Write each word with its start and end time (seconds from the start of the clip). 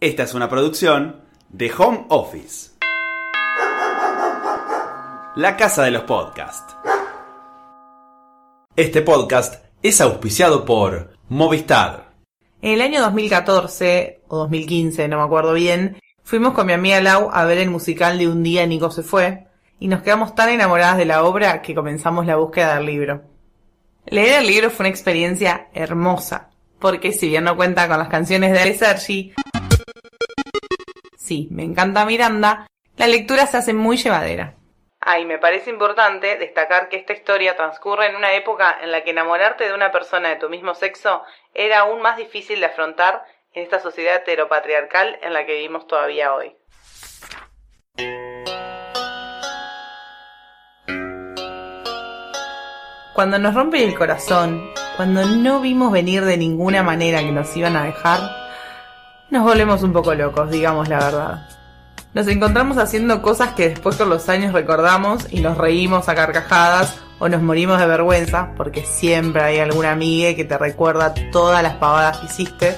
Esta 0.00 0.22
es 0.22 0.34
una 0.34 0.48
producción 0.48 1.22
de 1.48 1.72
Home 1.76 2.06
Office. 2.08 2.70
La 5.34 5.56
casa 5.56 5.82
de 5.82 5.90
los 5.90 6.02
podcasts. 6.02 6.76
Este 8.76 9.02
podcast 9.02 9.64
es 9.82 10.00
auspiciado 10.00 10.64
por 10.64 11.14
Movistar. 11.28 12.12
En 12.62 12.74
el 12.74 12.80
año 12.80 13.00
2014 13.00 14.20
o 14.28 14.36
2015, 14.36 15.08
no 15.08 15.16
me 15.16 15.24
acuerdo 15.24 15.52
bien, 15.54 15.98
fuimos 16.22 16.54
con 16.54 16.68
mi 16.68 16.74
amiga 16.74 17.00
Lau 17.00 17.30
a 17.32 17.44
ver 17.44 17.58
el 17.58 17.70
musical 17.70 18.18
de 18.18 18.28
Un 18.28 18.44
día 18.44 18.64
Nico 18.68 18.92
se 18.92 19.02
fue 19.02 19.48
y 19.80 19.88
nos 19.88 20.04
quedamos 20.04 20.36
tan 20.36 20.50
enamoradas 20.50 20.98
de 20.98 21.06
la 21.06 21.24
obra 21.24 21.60
que 21.60 21.74
comenzamos 21.74 22.24
la 22.24 22.36
búsqueda 22.36 22.76
del 22.76 22.86
libro. 22.86 23.22
Leer 24.06 24.42
el 24.42 24.46
libro 24.46 24.70
fue 24.70 24.84
una 24.84 24.90
experiencia 24.90 25.66
hermosa, 25.74 26.50
porque 26.78 27.10
si 27.10 27.28
bien 27.28 27.42
no 27.42 27.56
cuenta 27.56 27.88
con 27.88 27.98
las 27.98 28.08
canciones 28.08 28.52
de 28.52 28.60
Ale 28.60 28.78
Sergi, 28.78 29.34
sí, 31.28 31.48
me 31.50 31.62
encanta 31.62 32.06
Miranda, 32.06 32.66
la 32.96 33.06
lectura 33.06 33.46
se 33.46 33.58
hace 33.58 33.74
muy 33.74 33.98
llevadera. 33.98 34.54
Ah, 35.00 35.20
y 35.20 35.26
me 35.26 35.38
parece 35.38 35.70
importante 35.70 36.36
destacar 36.36 36.88
que 36.88 36.96
esta 36.96 37.12
historia 37.12 37.54
transcurre 37.54 38.06
en 38.06 38.16
una 38.16 38.32
época 38.32 38.76
en 38.82 38.90
la 38.90 39.04
que 39.04 39.10
enamorarte 39.10 39.64
de 39.64 39.74
una 39.74 39.92
persona 39.92 40.30
de 40.30 40.36
tu 40.36 40.48
mismo 40.48 40.74
sexo 40.74 41.22
era 41.54 41.80
aún 41.80 42.02
más 42.02 42.16
difícil 42.16 42.60
de 42.60 42.66
afrontar 42.66 43.22
en 43.52 43.62
esta 43.62 43.78
sociedad 43.78 44.16
heteropatriarcal 44.16 45.18
en 45.22 45.34
la 45.34 45.46
que 45.46 45.54
vivimos 45.54 45.86
todavía 45.86 46.34
hoy. 46.34 46.56
Cuando 53.14 53.38
nos 53.38 53.54
rompe 53.54 53.84
el 53.84 53.96
corazón, 53.96 54.72
cuando 54.96 55.24
no 55.24 55.60
vimos 55.60 55.92
venir 55.92 56.24
de 56.24 56.36
ninguna 56.36 56.82
manera 56.82 57.20
que 57.20 57.32
nos 57.32 57.56
iban 57.56 57.76
a 57.76 57.84
dejar, 57.84 58.37
nos 59.30 59.42
volvemos 59.44 59.82
un 59.82 59.92
poco 59.92 60.14
locos, 60.14 60.50
digamos 60.50 60.88
la 60.88 60.98
verdad. 60.98 61.48
Nos 62.14 62.26
encontramos 62.28 62.78
haciendo 62.78 63.20
cosas 63.20 63.52
que 63.52 63.68
después 63.68 63.96
con 63.96 64.08
los 64.08 64.28
años 64.28 64.52
recordamos 64.52 65.26
y 65.30 65.40
nos 65.40 65.58
reímos 65.58 66.08
a 66.08 66.14
carcajadas 66.14 66.98
o 67.18 67.28
nos 67.28 67.42
morimos 67.42 67.78
de 67.78 67.86
vergüenza, 67.86 68.52
porque 68.56 68.84
siempre 68.84 69.42
hay 69.42 69.58
alguna 69.58 69.92
amiga 69.92 70.34
que 70.34 70.44
te 70.44 70.56
recuerda 70.56 71.12
todas 71.30 71.62
las 71.62 71.74
pavadas 71.74 72.18
que 72.18 72.26
hiciste. 72.26 72.76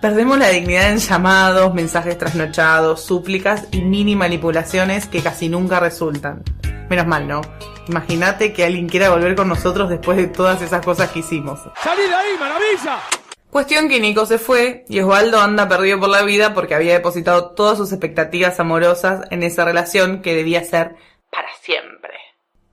Perdemos 0.00 0.36
la 0.38 0.48
dignidad 0.48 0.90
en 0.90 0.98
llamados, 0.98 1.72
mensajes 1.74 2.18
trasnochados, 2.18 3.04
súplicas 3.04 3.68
y 3.70 3.82
mini 3.82 4.16
manipulaciones 4.16 5.06
que 5.06 5.22
casi 5.22 5.48
nunca 5.48 5.78
resultan. 5.78 6.42
Menos 6.90 7.06
mal, 7.06 7.28
¿no? 7.28 7.40
Imagínate 7.86 8.52
que 8.52 8.64
alguien 8.64 8.88
quiera 8.88 9.10
volver 9.10 9.36
con 9.36 9.48
nosotros 9.48 9.88
después 9.88 10.16
de 10.16 10.26
todas 10.26 10.60
esas 10.60 10.84
cosas 10.84 11.10
que 11.10 11.20
hicimos. 11.20 11.60
¡Salí 11.82 12.02
ahí, 12.02 12.36
maravilla! 12.38 13.21
Cuestión 13.52 13.90
que 13.90 14.00
Nico 14.00 14.24
se 14.24 14.38
fue 14.38 14.86
y 14.88 15.00
Osvaldo 15.00 15.38
anda 15.38 15.68
perdido 15.68 16.00
por 16.00 16.08
la 16.08 16.22
vida 16.22 16.54
porque 16.54 16.74
había 16.74 16.94
depositado 16.94 17.50
todas 17.50 17.76
sus 17.76 17.92
expectativas 17.92 18.58
amorosas 18.58 19.26
en 19.30 19.42
esa 19.42 19.66
relación 19.66 20.22
que 20.22 20.34
debía 20.34 20.64
ser 20.64 20.96
para 21.30 21.48
siempre. 21.60 22.14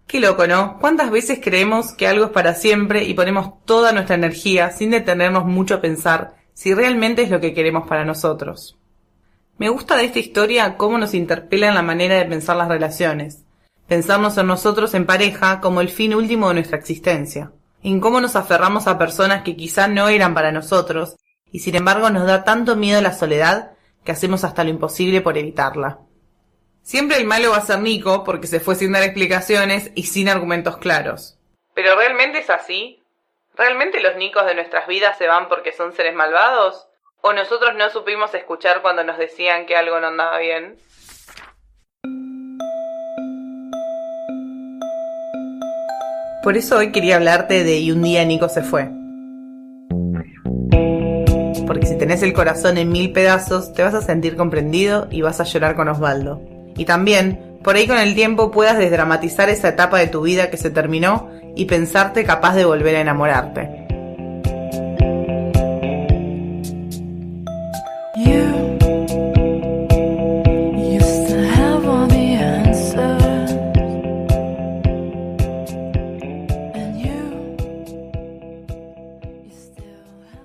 Qué 0.07 0.21
loco, 0.21 0.47
¿no? 0.47 0.77
¿Cuántas 0.79 1.11
veces 1.11 1.41
creemos 1.43 1.91
que 1.91 2.07
algo 2.07 2.27
es 2.27 2.31
para 2.31 2.55
siempre 2.55 3.03
y 3.03 3.13
ponemos 3.13 3.65
toda 3.65 3.91
nuestra 3.91 4.15
energía 4.15 4.71
sin 4.71 4.91
detenernos 4.91 5.43
mucho 5.43 5.75
a 5.75 5.81
pensar 5.81 6.35
si 6.53 6.73
realmente 6.73 7.23
es 7.23 7.29
lo 7.29 7.41
que 7.41 7.53
queremos 7.53 7.85
para 7.85 8.05
nosotros? 8.05 8.77
Me 9.57 9.67
gusta 9.67 9.97
de 9.97 10.05
esta 10.05 10.19
historia 10.19 10.77
cómo 10.77 10.97
nos 10.97 11.13
interpela 11.13 11.67
en 11.67 11.75
la 11.75 11.81
manera 11.81 12.15
de 12.15 12.23
pensar 12.23 12.55
las 12.55 12.69
relaciones. 12.69 13.43
Pensarnos 13.89 14.37
en 14.37 14.47
nosotros 14.47 14.93
en 14.93 15.05
pareja 15.05 15.59
como 15.59 15.81
el 15.81 15.89
fin 15.89 16.15
último 16.15 16.47
de 16.47 16.53
nuestra 16.53 16.77
existencia 16.77 17.51
en 17.83 17.99
cómo 17.99 18.21
nos 18.21 18.35
aferramos 18.35 18.87
a 18.87 18.97
personas 18.97 19.43
que 19.43 19.55
quizá 19.55 19.87
no 19.87 20.09
eran 20.09 20.33
para 20.33 20.51
nosotros, 20.51 21.17
y 21.51 21.59
sin 21.59 21.75
embargo 21.75 22.09
nos 22.09 22.27
da 22.27 22.43
tanto 22.43 22.75
miedo 22.75 23.01
la 23.01 23.13
soledad 23.13 23.71
que 24.03 24.11
hacemos 24.11 24.43
hasta 24.43 24.63
lo 24.63 24.69
imposible 24.69 25.21
por 25.21 25.37
evitarla. 25.37 25.99
Siempre 26.81 27.17
el 27.17 27.25
malo 27.25 27.51
va 27.51 27.57
a 27.57 27.61
ser 27.61 27.79
Nico 27.79 28.23
porque 28.23 28.47
se 28.47 28.59
fue 28.59 28.75
sin 28.75 28.91
dar 28.91 29.03
explicaciones 29.03 29.91
y 29.95 30.03
sin 30.03 30.29
argumentos 30.29 30.77
claros. 30.77 31.37
¿Pero 31.73 31.95
realmente 31.95 32.39
es 32.39 32.49
así? 32.49 33.03
¿Realmente 33.55 33.99
los 33.99 34.15
Nicos 34.15 34.45
de 34.45 34.55
nuestras 34.55 34.87
vidas 34.87 35.17
se 35.17 35.27
van 35.27 35.49
porque 35.49 35.71
son 35.71 35.93
seres 35.93 36.15
malvados? 36.15 36.87
¿O 37.21 37.33
nosotros 37.33 37.75
no 37.75 37.89
supimos 37.89 38.33
escuchar 38.33 38.81
cuando 38.81 39.03
nos 39.03 39.17
decían 39.17 39.65
que 39.65 39.75
algo 39.75 39.99
no 39.99 40.07
andaba 40.07 40.39
bien? 40.39 40.79
Por 46.41 46.55
eso 46.55 46.77
hoy 46.77 46.93
quería 46.93 47.17
hablarte 47.17 47.65
de 47.65 47.79
Y 47.79 47.91
un 47.91 48.01
día 48.01 48.23
Nico 48.23 48.47
se 48.47 48.61
fue. 48.63 48.89
Porque 51.67 51.85
si 51.85 51.97
tenés 51.97 52.23
el 52.23 52.31
corazón 52.31 52.77
en 52.77 52.89
mil 52.89 53.11
pedazos, 53.11 53.73
te 53.73 53.83
vas 53.83 53.93
a 53.93 54.01
sentir 54.01 54.37
comprendido 54.37 55.07
y 55.11 55.21
vas 55.21 55.41
a 55.41 55.43
llorar 55.43 55.75
con 55.75 55.89
Osvaldo. 55.89 56.41
Y 56.77 56.85
también, 56.85 57.57
por 57.61 57.75
ahí 57.75 57.87
con 57.87 57.97
el 57.97 58.15
tiempo 58.15 58.51
puedas 58.51 58.77
desdramatizar 58.77 59.49
esa 59.49 59.67
etapa 59.67 59.99
de 59.99 60.07
tu 60.07 60.21
vida 60.21 60.49
que 60.49 60.55
se 60.55 60.69
terminó 60.69 61.29
y 61.57 61.65
pensarte 61.65 62.23
capaz 62.23 62.55
de 62.55 62.63
volver 62.63 62.95
a 62.95 63.01
enamorarte. 63.01 63.88